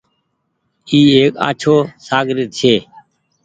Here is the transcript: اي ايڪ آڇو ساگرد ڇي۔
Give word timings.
اي 0.89 0.99
ايڪ 1.17 1.33
آڇو 1.47 1.75
ساگرد 2.07 2.49
ڇي۔ 2.59 2.75